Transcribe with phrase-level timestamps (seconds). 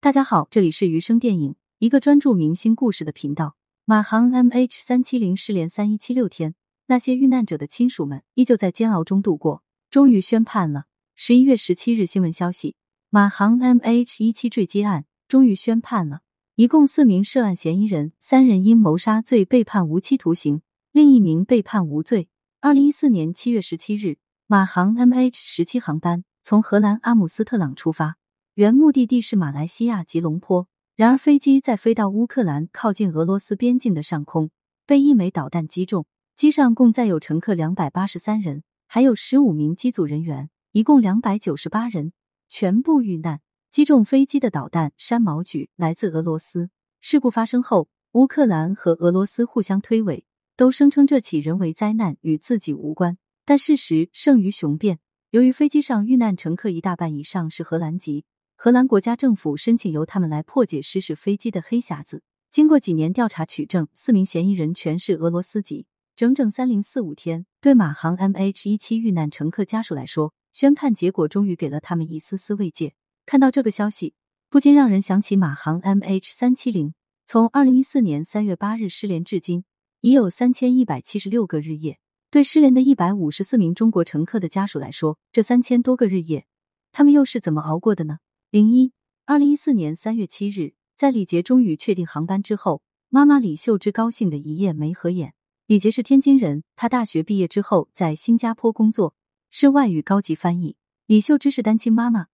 [0.00, 3.56] 大家好，这里是余生电影，一个专注明星故事的频道。
[3.84, 6.54] 马航 MH 三七零失联三一七六天，
[6.86, 9.64] 那些遇难者的亲属们依旧在煎熬中度过。
[9.90, 10.84] 终于宣判了。
[11.16, 12.76] 十一月十七日新闻消息，
[13.10, 16.20] 马航 MH 一七坠机案终于宣判了，
[16.54, 20.62] 一共四名涉案嫌疑人，三人因谋杀罪被判无期徒刑，
[20.92, 22.28] 另一名被判无罪。
[22.60, 28.17] 二零一四年七月十七日，马航 MH 十七航班从荷兰阿姆斯特朗出发。
[28.58, 30.66] 原目的地是马来西亚吉隆坡，
[30.96, 34.50] 然而飞机在飞到乌克兰靠近俄罗斯边境的上空，
[34.84, 36.06] 被一枚导弹击中。
[36.34, 42.12] 机上共载有乘客两百八十三人，还有十五名机组人员，一共两百九十八人，
[42.48, 43.40] 全部遇难。
[43.70, 46.70] 击中飞机的导弹山毛榉来自俄罗斯。
[47.00, 50.24] 事故发生后，乌克兰和俄罗斯互相推诿，
[50.56, 53.18] 都声称这起人为灾难与自己无关。
[53.44, 54.98] 但事实胜于雄辩，
[55.30, 58.24] 由于飞机上遇难乘客一大半以上是荷兰籍。
[58.60, 62.24] 荷兰国家政府申请由他们来破解失事飞机的黑匣子。
[62.50, 65.86] 经过几年调查取证，四名嫌疑人全是俄罗斯籍。
[66.16, 72.94] 整整三零四五天，对马航 MH 一七遇难乘客家属来说，宣判结果终于给了他们一丝丝慰藉。
[73.24, 74.14] 看到这个消息，
[74.50, 76.94] 不禁让人想起马航 MH 三七零。
[77.26, 79.62] 从二零一四年三月八日失联至今，
[80.00, 82.00] 已有三千一百七十六个日夜。
[82.28, 86.44] 对失联的一百五十四名中国乘客的家属来说，这三千多个日夜，
[86.90, 88.18] 他们又是怎么熬过的呢？
[88.50, 88.94] 零一，
[89.26, 95.34] 二零一四年三月七日，在李杰终于确定航班之后，妈妈李秀芝高兴的一夜没合眼。
[95.66, 99.14] 李杰是天津人，他大学毕业之后在新加坡工作，
[99.50, 100.78] 是外语高级翻译。
[101.04, 102.28] 李秀芝是单亲妈妈，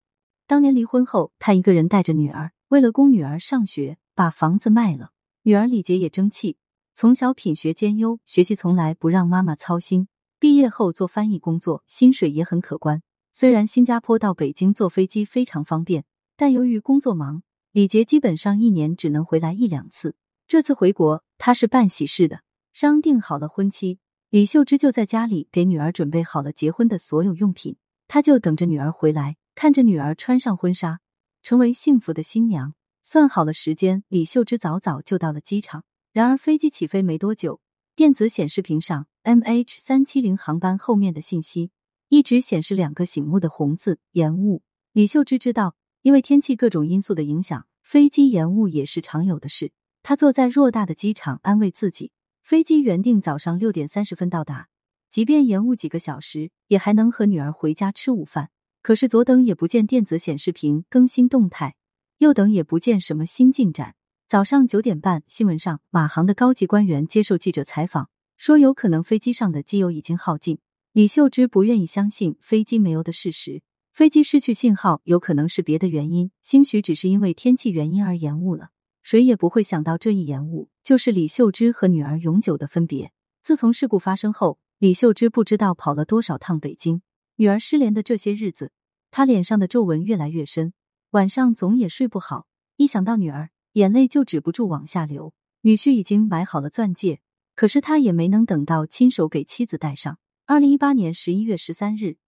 [0.46, 5.10] 当年离婚后，她一个人带着女儿，为了供女儿上学，把房子卖了。
[5.42, 6.58] 女儿李杰也争气，
[6.94, 10.06] 从小品学兼优，学习从来不让妈妈操心。
[10.38, 13.02] 毕业后做翻译工作，薪水也很可观。
[13.36, 16.04] 虽然新加坡到北京坐飞机非常方便，
[16.36, 20.14] 但由于工作忙，李杰基本上一年只能回来一两次。
[20.46, 23.98] 这次回国，他是办喜事的，商定好了婚期，
[24.30, 31.00] 李秀芝就在家里给女儿准备好了结婚的所有用品，他就等着女儿回来，看着女儿穿上婚纱，
[31.42, 32.74] 成为幸福的新娘。
[33.02, 35.82] 算好了时间，李秀芝早早就到了机场。
[36.12, 37.60] 然而飞机起飞没多久，
[37.96, 41.72] 电子显示屏上 MH 三七零航班后面的信息。
[42.08, 44.62] 一直显示两个醒目的红字延误。
[44.92, 49.72] 李秀芝知道，因为天气各种因素的影响，飞机延误也是常有的事。
[50.02, 52.12] 她坐在偌大的机场，安慰自己，
[52.42, 54.68] 飞机原定早上六点三十分到达，
[55.10, 58.50] 即便延误几个小时，也还能和女儿回家吃午饭。
[58.82, 61.74] 可是左等也不见电子显示屏更新动态，
[62.18, 63.94] 右等也不见什么新进展。
[64.28, 70.58] 早上九点半，新闻上马航的高级官员接受记者采访，说有可能飞机上的机油已经耗尽。
[70.94, 73.62] 李秀芝不愿意相信飞机没油的事实，
[73.92, 78.68] 飞机失去信号有可能是别的原因，兴许只是因为天气原因而延误了。
[79.02, 83.10] 谁也不会想到这一延误就是李秀芝和女儿永久的分别。
[83.42, 87.02] 自从事故发生后，李秀芝不知道跑了多少趟北京。
[87.34, 88.70] 女儿失联的这些日子，
[89.10, 90.74] 她脸上的皱纹越来越深，
[91.10, 92.46] 晚上总也睡不好。
[92.76, 95.34] 一想到女儿，眼泪就止不住往下流。
[95.62, 97.18] 女婿已经买好了钻戒，
[97.56, 100.18] 可是他也没能等到亲手给妻子戴上。
[100.46, 102.18] 二零一八年十一月十三日，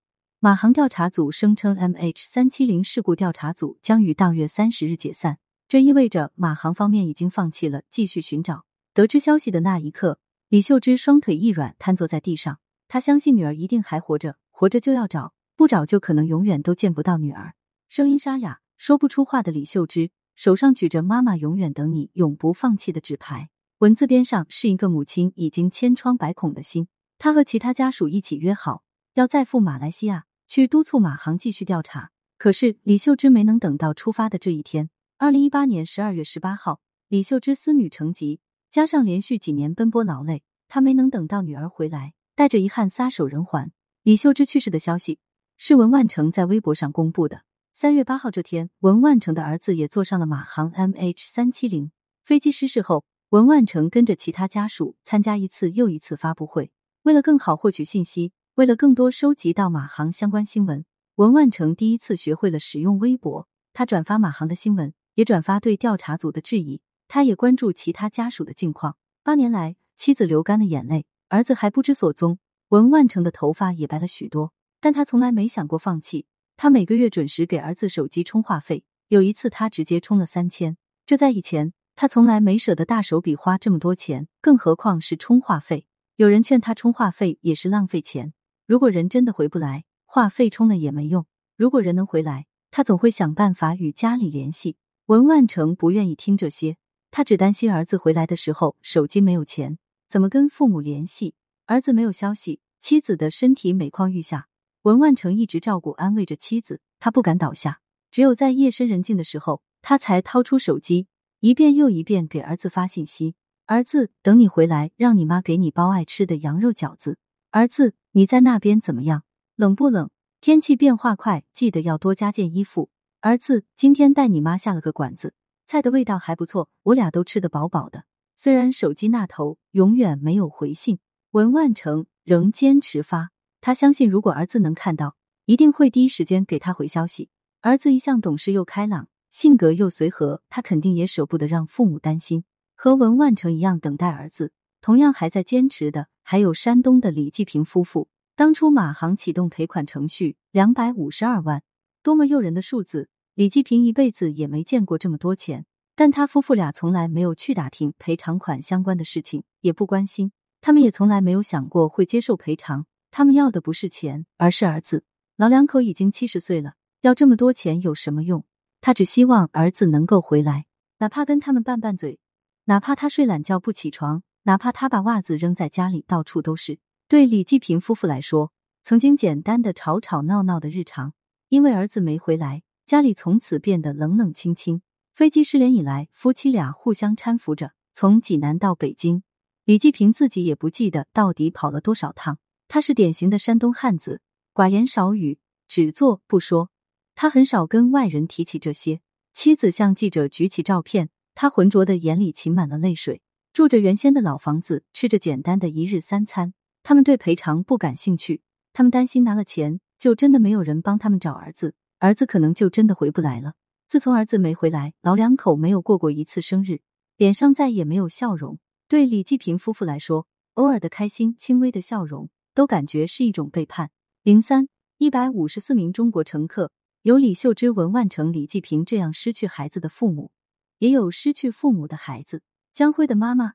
[0.40, 5.36] 马航调查组声称，MH 三七零事故调查组将于当月三十日解散。
[5.68, 8.64] 这意味着马航方面已经放弃了继续寻找。
[8.94, 10.18] 得知消息的那一刻，
[10.48, 12.58] 李秀芝双腿一软，瘫坐在地上。
[12.88, 17.52] 她相信女儿一定还活着，活着就要找，不找就可能永远都见不到女儿。
[17.90, 23.50] 声音沙哑，说不出话的李秀芝手上举着“妈妈永远等你，永不放弃”的纸牌，
[23.80, 26.88] 文字边上是一个母亲已经千疮百孔的心。
[27.18, 28.82] 他和其他家属一起约好，
[29.14, 32.10] 要再赴马来西亚去督促马航继续调查。
[32.38, 34.90] 可是李秀芝没能等到出发的这一天。
[35.16, 38.40] 二零一八年十二月十八号，李秀芝思女成疾，
[38.70, 43.72] 加上连续几年奔波劳累，她没能等到女儿回来，带着遗憾撒手人寰。
[44.02, 45.18] 李秀芝去世的消息
[45.56, 47.42] 是文万成在微博上公布的。
[47.72, 51.90] 三月八号这天，文万成的儿子也坐上了马航 MH 三七零
[52.22, 56.70] 飞机失事后，文万成跟着其他家属参加一次又一次发布会。
[57.06, 63.46] 为了更好获取信息，为了更多收集到马航相关新闻，文万成第一次学会了使用微博。
[63.72, 66.80] 他转发马航的新闻，也转发对调查组的质疑。
[67.06, 68.96] 他也关注其他家属的近况。
[69.22, 72.40] 八年来，妻子流干了眼泪，儿子还不知所踪。
[72.70, 76.26] 文万成的头发也白了许多，但他从来没想过放弃。
[76.56, 80.76] 他每个月准时给儿子手机充话费，有一次他直接充了三千。
[81.06, 85.86] 这在以前，他从来没舍得大手笔花这么多钱，更何况是充话费。
[86.16, 88.32] 有人劝他充话费也是浪费钱。
[88.64, 91.26] 如果人真的回不来，话费充了也没用。
[91.56, 94.78] 如果人能回来，他总会想办法与家里联系。
[95.06, 96.78] 文万成不愿意听这些，
[97.10, 99.76] 他只担心儿子回来的时候手机没有钱，
[100.08, 101.34] 怎么跟父母联系？
[101.66, 104.48] 儿子没有消息，妻子的身体每况愈下，
[104.82, 107.80] 文万成一直照顾安慰着妻子，他不敢倒下。
[108.10, 111.08] 只有在夜深人静的时候，他才掏出手机，
[111.40, 113.34] 一遍又一遍给儿子发信息
[113.68, 117.18] ：“儿子，等你回来，让你妈给你包爱吃的羊肉饺子。
[117.50, 119.24] 儿子，你在那边怎么样？
[119.56, 120.08] 冷不冷？
[120.40, 122.90] 天气变化快，记得要多加件衣服。”
[123.22, 125.34] 儿子，今天带你妈下了个馆子，
[125.66, 128.04] 菜的味道还不错，我俩都吃得饱饱的。
[128.36, 131.00] 虽然手机那头永远没有回信，
[131.32, 133.32] 文万成仍坚持发。
[133.60, 135.16] 他相信，如果儿子能看到，
[135.46, 137.30] 一定会第一时间给他回消息。
[137.62, 142.44] 儿子一向懂事又开朗，性格又随和，他肯定也舍不得让父母担心。
[142.76, 148.08] 和文万成一样等待儿子，同样还在坚持的，还有山东的李继平夫妇。
[148.36, 151.62] 当初马航启动赔款程序，两百五十二万，
[152.02, 153.08] 多么诱人的数字！
[153.34, 155.64] 李继平一辈子也没见过这么多钱，
[155.94, 162.86] 但他夫妇俩从来没有去打听赔偿款相关的事情，也不关心，他们也从来没有想过会接受赔偿。
[163.10, 165.04] 他们要的不是钱，而是儿子。
[165.36, 168.44] 老两口已经七十岁了，要这么多钱有什么用？
[168.82, 170.66] 他只希望儿子能够回来，
[170.98, 172.18] 哪怕跟他们拌拌嘴，
[172.68, 176.80] 哪怕他睡懒觉不起床，哪怕他把袜子扔在家里到处都是。
[177.06, 178.52] 对李继平夫妇来说，
[178.82, 181.12] 曾经简单的吵吵闹闹的日常，
[181.48, 182.64] 因为儿子没回来。
[182.84, 184.82] 家里从此变得冷冷清清。
[185.14, 189.22] 飞机失联以来，夫妻俩互相搀扶着从济南到北京。
[189.64, 192.38] 李继平自己也不记得到底跑了多少趟。
[192.66, 194.20] 他是典型的山东汉子，
[194.52, 196.70] 寡言少语，只做不说。
[197.14, 199.00] 他很少跟外人提起这些。
[199.32, 203.20] 妻子向记者举起照片，他浑浊的眼里噙满了泪水。
[203.52, 206.54] 住着原先的老房子，吃着简单的一日三餐。
[206.82, 208.40] 他们对赔偿不感兴趣，
[208.72, 211.74] 他们担心拿了钱就真的没有人帮他们找儿子。
[211.98, 213.52] 儿子可能就真的回不来了。
[213.86, 216.80] 自从儿子没回来，老两口没有过过一次生日，
[217.18, 218.58] 脸上再也没有笑容。
[218.88, 223.90] 对李继平夫妇来说，偶尔的开心、轻微的笑容，都感觉是一种背叛。
[224.22, 226.70] 零三一百五十四名中国乘客，
[227.02, 230.30] 有李秀芝、文万成、李继平这样失去孩子的父母，
[230.78, 232.42] 也有失去父母的孩子。
[232.72, 233.54] 江辉的妈妈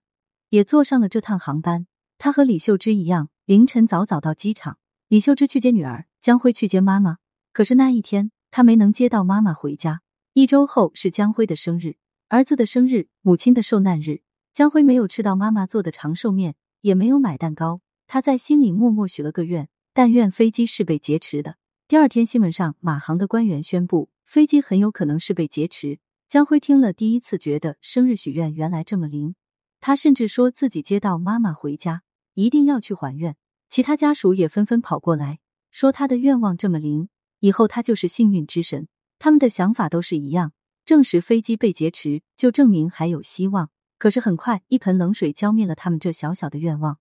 [0.49, 1.87] 也坐上了这趟航班。
[2.17, 4.77] 她和李秀芝一样，凌晨早早到机场。
[5.07, 7.17] 李秀芝去接女儿，江辉去接妈妈。
[7.51, 10.01] 可是那一天，他没能接到妈妈回家。
[10.33, 11.97] 一周后是江辉的生日，
[12.29, 14.21] 儿子的生日，母亲的受难日。
[14.53, 17.81] 江辉没有吃到妈妈做的长寿面，也没有买蛋糕。
[18.07, 21.57] 他在心里默默许了个愿，但愿飞机是被劫持的。
[21.87, 25.99] 第二天新闻上，马航的官员宣布，飞机很有可能是被劫持。
[26.31, 29.35] 江辉听了，第一次觉得生日许愿原来这么灵。
[29.81, 32.03] 他甚至说自己接到妈妈回家，
[32.35, 33.35] 一定要去还愿。
[33.67, 35.39] 其他家属也纷纷跑过来，
[35.71, 37.09] 说他的愿望这么灵。
[37.41, 38.87] 以后他就是幸运之神，
[39.19, 40.53] 他们的想法都是一样，
[40.85, 43.69] 证实飞机被劫持，就证明还有希望。
[43.97, 46.97] 可是很快，一盆冷水浇灭了他们这小小的愿望。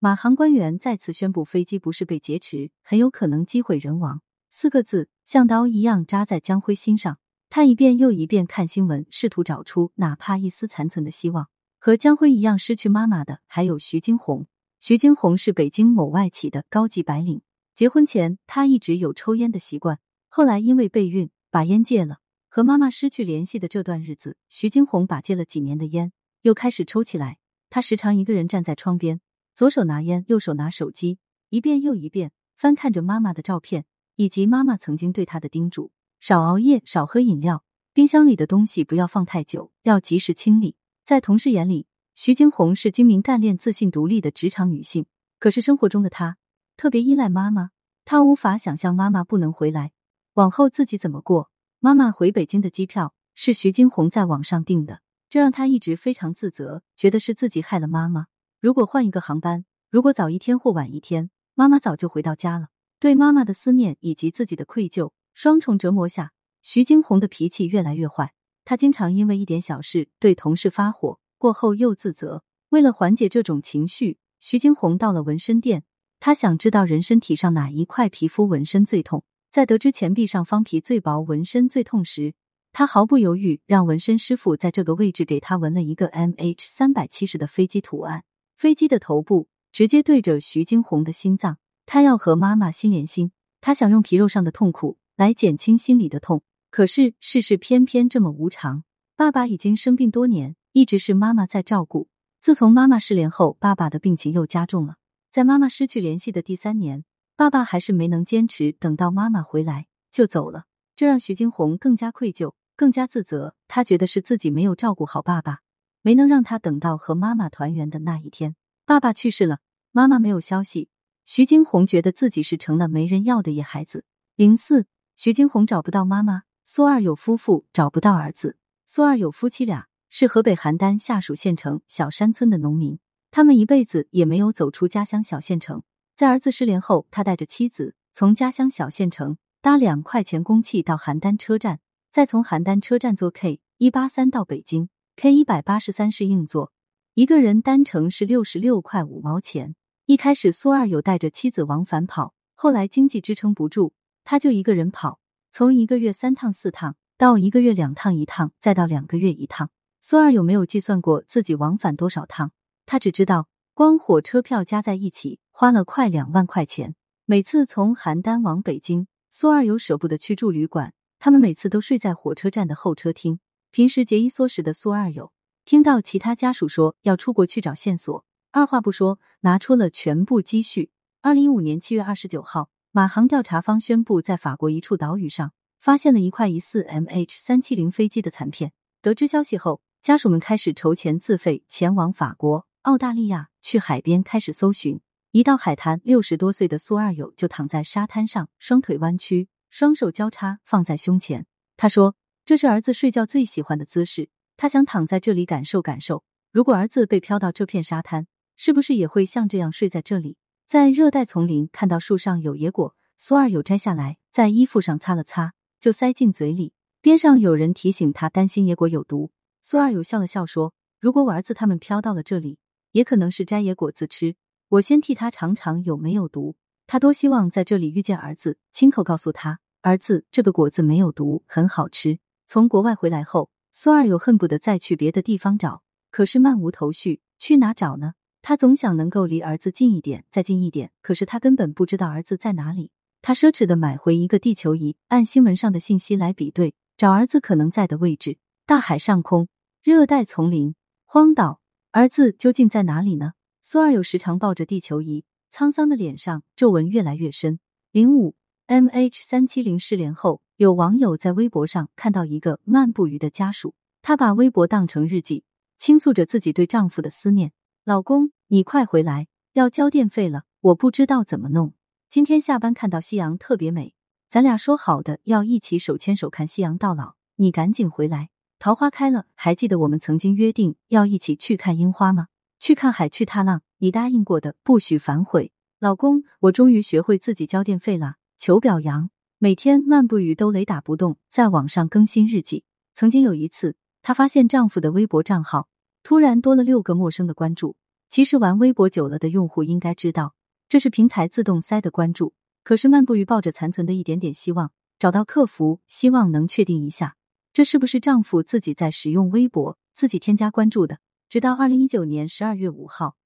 [0.00, 4.22] 马航官员再次宣布，飞机不是被劫持，很有可能机毁人亡。
[4.50, 7.18] 四个字像刀一样扎在江辉心上。
[7.54, 11.50] 他一遍又一遍看新闻，试图找出哪怕一丝残存的希望。
[11.78, 14.46] 和江辉一样失去妈妈的，还有徐金红。
[14.80, 17.42] 徐金红是北京某外企的高级白领。
[17.74, 19.98] 结婚前，他一直有抽烟的习惯，
[20.30, 22.20] 后来因为备孕，把烟戒了。
[22.48, 27.36] 和妈妈失去联系的这段日子，徐金红把戒了几年的烟又开始抽起来。
[27.68, 29.20] 他时常一个人站在窗边，
[29.54, 31.18] 左手拿烟，右手拿手机，
[31.50, 33.84] 一遍又一遍翻看着妈妈的照片，
[34.16, 35.90] 以及妈妈曾经对他的叮嘱：
[36.22, 40.76] 少熬夜，少喝饮料，冰箱里的东西不要放太久，要及时清理。
[41.04, 45.06] 在同事眼里，徐金红是精明干练、自信独立的职场女性，
[45.40, 46.36] 可是生活中的她。
[46.76, 47.70] 特别依赖妈妈，
[48.04, 49.90] 她无法想象妈妈不能回来，
[50.34, 51.50] 往后自己怎么过？
[51.80, 58.26] 妈妈回北京的机票是徐金红在网上订的，这让她一直非常自责，觉得是自己害了妈妈。
[58.60, 62.68] 如果换一个航班，如果早一天或晚一天，妈妈早就回到家了。
[63.00, 68.34] 对妈妈的思念以及自己的愧疚双重折磨下，徐金红的脾气越来越坏。
[68.64, 72.44] 他经常因为一点小事对同事发火，过后又自责。
[72.68, 75.84] 为了缓解这种情绪，徐金红到了纹身店。
[76.20, 82.34] 他想知道人身体上哪一块皮肤纹身最痛，在得知钱币上方皮最薄纹身最痛时，
[82.72, 88.22] 他毫不犹豫让纹身师傅在这个位置给他纹了一个 M H 三百七十的飞机图案，
[88.56, 91.58] 飞机的头部直接对着徐惊鸿的心脏。
[91.84, 96.42] 他要和妈妈心连心，他想用皮肉上的痛苦来减轻心里的痛。
[96.68, 98.82] 可是世事偏偏这么无常，
[99.14, 102.08] 爸爸已经生病多年，一直是妈妈在照顾。
[102.40, 104.96] 自从妈妈失联后，爸爸的病情又加重了。
[105.30, 107.04] 在妈妈失去联系的第三年，
[107.36, 110.64] 爸爸还是没能坚持等到妈妈回来就走了，
[110.96, 112.90] 这让徐金红更加愧疚，更。
[112.90, 113.54] 加自责。
[113.68, 115.60] 他觉得是自己没有照顾好爸爸，
[116.02, 118.56] 没能让他等到和妈妈团圆的那一天。
[118.84, 119.60] 爸爸去世了，
[119.92, 120.88] 妈妈没有消息。
[121.24, 124.04] 徐金红觉得自己是成了没人要的野孩子。
[124.34, 128.56] 零四，徐金红找不到妈妈，苏二有夫妇找不到儿子。
[128.86, 132.98] 苏二有夫妻俩是河北邯郸下属县城小山村的农民，
[133.30, 135.82] 他们一辈子也没有走出家乡小县城。
[136.16, 146.72] 在儿子失联后，他带着妻子从家乡小县城搭两块钱公汽到邯郸车站，再从邯郸车站坐 K 一八三到北京，K 一百八十三是硬座，
[147.14, 149.74] 一个人单程是六十六块五毛钱。
[150.06, 159.70] 一开始苏二有带着妻子往返跑，后来经济支撑不住，他就一个人跑，从一个月三趟四趟到一个月两趟一趟，再到两个月一趟。
[160.00, 162.52] 苏二有没有计算过自己往返多少趟？
[162.86, 166.94] 他只知道光火车票加在一起花了快两万块钱。
[167.24, 173.38] 每次从邯郸往北京，苏二有舍不得去住旅馆，他们每次都睡在火车站的候车厅。
[173.70, 175.32] 平时节衣缩食的苏二有
[175.64, 178.24] 听到其他家属说要出国去找线索。
[178.50, 180.90] 二话不说，拿出了全部积蓄。
[181.22, 188.72] 二零一五年七月二十九号，马航调查方宣布，在法国一处岛屿上发现了一块疑似 MH 三七零飞机的残片。
[189.00, 195.00] 得知消息后，家属们开始筹钱自费前往法国、澳大利亚，去海边开始搜寻。
[195.30, 201.46] 一到海滩，六十多岁的苏二友就躺在沙滩上，双腿弯曲，双手交叉放在胸前。
[201.78, 206.24] 他说：“这是儿子睡觉最喜欢的姿势，他想躺在这里感受感受。
[206.52, 210.36] 如果儿子被飘到这片沙滩。”是不是也会像这样睡在这里？
[210.66, 216.72] 在热带丛林看到树上有野果，苏二有摘下来，在衣服上擦了擦，就塞进嘴里。
[217.00, 219.30] 边上有人提醒他，担心野果有毒。
[219.60, 222.58] 苏二有笑了笑说：“如果我儿子他们飘到了这里，
[222.92, 224.36] 也可能是摘野果子吃。
[224.68, 238.14] 我先替他尝尝有没有毒。”他多希望在这里遇见儿子，亲口告诉他：“儿子，这个果子没有毒，很好吃。”从国外回来后，苏二有恨不得再去别的地方找，可是漫无头绪，去哪找呢？
[238.42, 242.90] 他总想能够离儿子近一点，再近一点，可是他根本不知道儿子在哪里。
[243.22, 248.38] 他奢侈的买回一个地球仪，按新闻上的信息来比对，找儿子可能在的位置。
[248.66, 249.46] 大海上空，
[249.80, 251.60] 热带丛林，荒岛，
[251.92, 253.34] 儿子究竟在哪里呢？
[253.62, 257.60] 苏二有时常抱着地球仪，沧桑的脸上皱纹越来越深。
[257.92, 258.34] 零五
[258.66, 265.44] M H 三七零失联后，有网友在微博上看到一个漫步鱼的家属，他把微博当成日记，
[265.78, 267.52] 倾诉着自己对丈夫的思念。
[267.84, 271.74] 老公，你快回来，要交电费了，我不知道怎么弄。
[272.08, 273.96] 今天下班看到夕阳特别美，
[274.30, 278.28] 咱俩说好的要一起手牵手看夕阳到老，你赶紧回来。
[278.60, 282.28] 桃花开了，还记得我们曾经约定要一起去看樱花吗？
[282.60, 285.50] 去看海，去踏浪，你答应过的，不许反悔。
[285.80, 289.10] 老公，我终于学会自己交电费了，求表扬。
[289.38, 292.62] 每天漫步鱼都雷打不动，在网上更新日记。
[292.94, 295.66] 曾经有一次，她发现丈夫的微博账号。
[296.02, 297.76] 突然多了六个陌生的关注。
[298.08, 300.34] 其实玩微博久了的用户应该知道，
[300.68, 302.34] 这是平台自动塞的关注。
[302.62, 307.16] 可是漫步鱼抱着残存的一点点希望，找到客服，希望能确定一下，
[307.52, 310.98] 这是不是丈夫自己在使用微博，自己添加关注的。
[311.28, 313.16] 直到二零一九年十二月五号，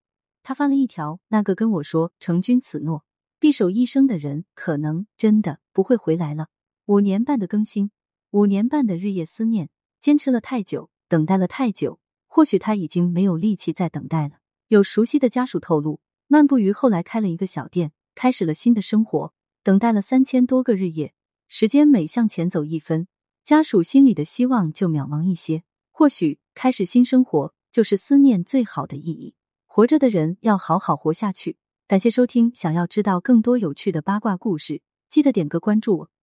[0.43, 3.05] 他发了一条：“那个跟我说成君此诺，
[3.41, 6.47] 必守一生的人，可能真的不会回来了。”
[6.87, 7.91] 五年半的更新，
[8.31, 9.69] 五年半的日夜思念，
[10.01, 11.99] 坚持了太久，等待了太久。
[12.37, 14.41] 或许他已经没有力气再等待了。
[14.69, 19.33] 有熟悉的家属透露，漫步鱼后来开了一个小店，开始了新的生活。
[19.63, 21.15] 等待了三千多个日夜，
[21.49, 23.09] 时间每向前走一分，
[23.43, 25.63] 家属心里的希望就渺茫一些。
[25.91, 29.35] 或许开始新生活就是思念最好的意义。
[29.67, 31.57] 活着的人要好好活下去。
[31.89, 36.11] 感谢收听，想要知道更多有趣的八卦故事，记得点个关注我。